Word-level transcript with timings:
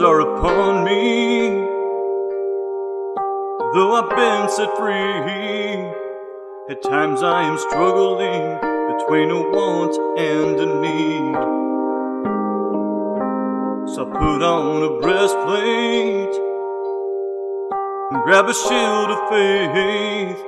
upon 0.00 0.84
me. 0.84 1.48
Though 3.74 3.96
I've 3.96 4.10
been 4.10 4.48
set 4.48 4.76
free, 4.76 5.90
at 6.70 6.82
times 6.82 7.22
I 7.22 7.42
am 7.42 7.58
struggling 7.58 8.58
between 8.94 9.30
a 9.30 9.40
want 9.50 9.96
and 10.18 10.60
a 10.60 10.66
need. 10.80 11.34
So 13.94 14.02
I 14.02 14.10
put 14.12 14.42
on 14.42 14.82
a 14.84 15.00
breastplate 15.00 16.36
and 18.12 18.22
grab 18.22 18.48
a 18.48 18.54
shield 18.54 19.10
of 19.10 19.28
faith, 19.28 20.38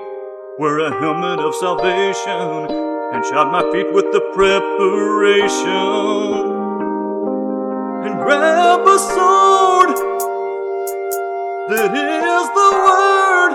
wear 0.61 0.79
a 0.79 0.91
helmet 1.01 1.41
of 1.41 1.55
salvation, 1.57 2.71
and 3.13 3.25
shod 3.27 3.51
my 3.51 3.63
feet 3.73 3.93
with 3.93 4.13
the 4.13 4.21
preparation 4.33 5.81
and 8.05 8.19
grab 8.21 8.60
that 11.71 11.95
is 11.95 12.47
the 12.59 12.71
word 12.83 13.55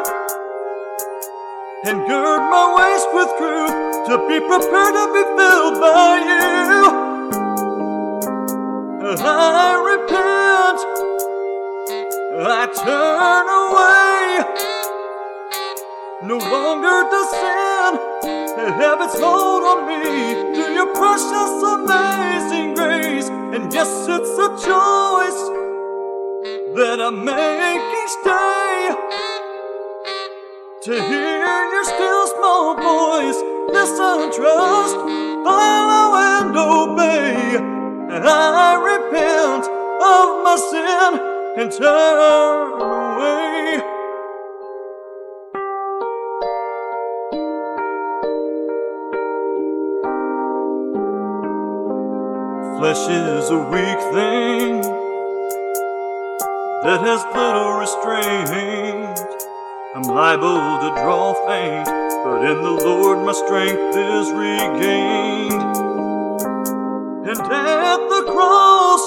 and 1.83 1.99
gird 2.07 2.41
my 2.47 2.63
waist 2.79 3.11
with 3.11 3.27
truth 3.35 3.75
to 4.07 4.15
be 4.31 4.39
prepared 4.39 4.95
to 4.95 5.05
be 5.11 5.23
filled 5.35 5.75
by 5.83 6.23
you. 6.23 6.79
I 9.19 9.75
repent, 9.91 10.79
I 12.39 12.71
turn 12.87 13.47
away, 13.67 14.23
no 16.23 16.37
longer 16.39 17.03
to 17.11 17.21
sin, 17.35 17.91
have 18.79 19.01
its 19.01 19.19
hold 19.19 19.63
on 19.63 19.79
me 19.91 20.55
to 20.55 20.63
your 20.73 20.87
precious, 20.95 21.53
amazing 21.75 22.75
grace. 22.75 23.27
And 23.27 23.73
yes, 23.73 24.07
it's 24.07 24.39
a 24.39 24.49
choice 24.55 25.64
that 26.75 26.99
I 26.99 27.09
make 27.09 27.83
each 28.03 28.15
day 28.25 28.91
to 30.83 30.91
hear 30.91 31.71
your 31.71 31.85
still 31.85 32.27
small 32.35 32.75
voice. 32.75 33.39
Listen, 33.71 34.27
trust, 34.35 34.95
follow, 35.47 36.19
and 36.35 36.51
obey. 36.57 37.55
And 38.13 38.27
I 38.27 38.75
repent 38.91 39.63
of 40.03 40.43
my 40.43 40.57
sin 40.69 41.11
and 41.59 41.71
turn 41.71 42.81
away. 42.81 43.79
Flesh 52.79 53.07
is 53.09 53.49
a 53.49 53.59
weak 53.71 53.99
thing 54.13 55.04
that 56.85 57.01
has 57.01 57.25
little 57.33 57.73
restraint. 57.81 59.17
I'm 59.95 60.03
liable 60.03 60.61
to 60.85 60.89
draw 61.01 61.33
faint, 61.47 61.87
but 62.23 62.45
in 62.45 62.61
the 62.61 62.75
Lord 62.85 63.25
my 63.25 63.31
strength 63.33 63.97
is 63.97 64.29
regained. 64.31 65.53
And 67.25 67.41
at 67.41 67.97
the 68.13 68.23
cross, 68.29 69.01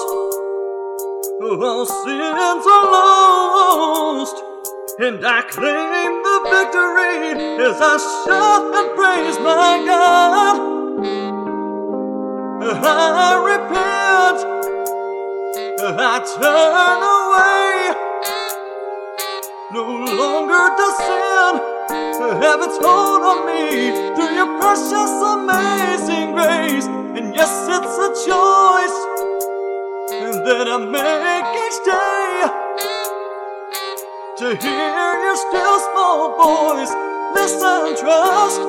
all 1.41 1.85
sins 1.85 2.65
are 2.67 2.87
lost. 2.91 4.43
And 4.99 5.25
I 5.25 5.41
claim 5.43 6.11
the 6.27 6.39
victory 6.51 7.31
as 7.63 7.79
I 7.79 7.95
shout 8.25 8.75
and 8.75 8.89
praise 8.99 9.39
my 9.39 9.85
God. 9.87 10.55
I 12.83 13.39
repent, 13.51 14.58
I 15.81 16.19
turn 16.19 16.99
away, 17.07 17.95
no 19.71 19.85
longer 20.11 20.75
to 20.75 20.87
sin, 20.99 21.53
have 22.43 22.59
its 22.67 22.77
hold 22.83 23.23
on 23.23 23.47
me 23.47 23.87
through 24.11 24.35
your 24.35 24.59
precious, 24.59 25.13
amazing 25.23 26.35
grace. 26.35 26.87
And 27.15 27.33
yes, 27.33 27.47
it's 27.71 27.95
a 27.95 28.11
choice 28.27 28.97
that 30.43 30.67
I 30.67 30.77
make 30.83 31.47
each 31.63 31.79
day 31.87 32.43
to 34.35 34.47
hear 34.59 35.11
your 35.23 35.37
still 35.47 35.79
small 35.79 36.35
voice. 36.35 36.91
Listen, 37.35 37.95
trust, 37.95 38.59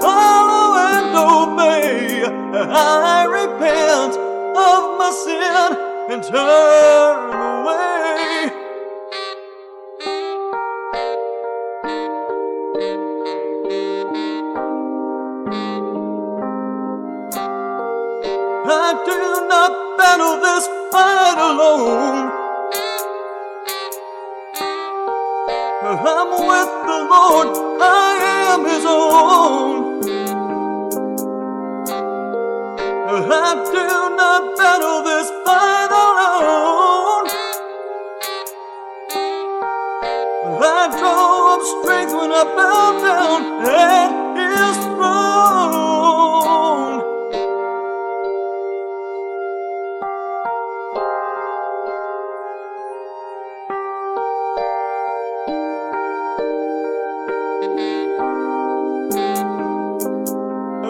follow, 0.00 0.80
and 0.80 1.12
obey. 1.12 2.24
I 2.56 3.24
repent 3.28 4.16
of 4.56 4.96
my 4.96 5.10
sin 5.12 5.93
and 6.10 6.22
turn 6.22 7.32
away. 7.32 8.50
I 18.66 18.88
do 19.06 19.18
not 19.48 19.72
battle 19.96 20.36
this 20.44 20.66
fight 20.92 21.38
alone. 21.38 22.30
I'm 25.86 26.30
with 26.50 26.72
the 26.88 26.98
Lord, 27.12 27.48
I 27.80 28.16
am 28.50 28.60
His 28.66 28.84
own. 28.84 29.74
I 33.06 33.54
do 33.72 33.86
not 34.16 34.56
battle 34.58 34.93
strength 41.64 42.12
when 42.12 42.30
I 42.30 42.44
bow 42.44 42.98
down 43.02 43.40
at 43.64 44.10
His 44.36 44.76
throne. 44.84 45.54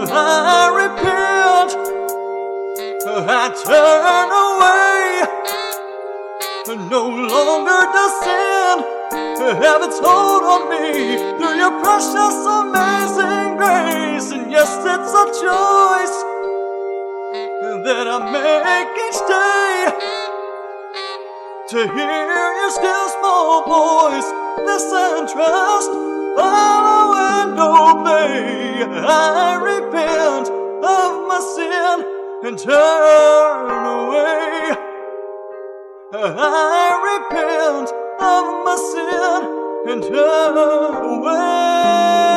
I 0.07 0.69
repent, 0.83 1.71
I 3.07 3.49
turn 3.65 4.44
no 6.69 7.09
longer 7.09 7.81
to 7.93 8.05
sin, 8.25 8.77
have 9.61 9.83
its 9.83 9.99
hold 10.01 10.43
on 10.45 10.71
me 10.71 11.17
through 11.37 11.57
your 11.61 11.79
precious, 11.81 12.37
amazing 12.47 13.57
grace. 13.61 14.33
And 14.33 14.51
yes, 14.51 14.73
it's 14.81 15.13
a 15.13 15.27
choice 15.45 16.17
that 17.85 18.09
I 18.09 18.19
make 18.33 18.97
each 18.97 19.21
day 19.29 19.93
to 21.69 21.79
hear 21.93 22.53
your 22.57 22.71
still 22.71 23.09
small 23.21 23.63
voice. 23.69 24.29
Listen, 24.65 25.29
trust, 25.29 25.93
follow, 26.37 27.13
and 27.15 27.61
obey. 27.61 28.85
I 29.05 29.61
repent 29.61 30.49
of 30.49 31.29
my 31.29 31.41
sin 31.55 32.05
and 32.49 32.59
turn 32.59 33.85
away. 33.85 34.84
I 36.17 36.95
repent 37.11 37.91
of 38.21 38.45
my 38.65 38.77
sin 38.93 39.43
and 39.91 40.05
away. 41.19 42.34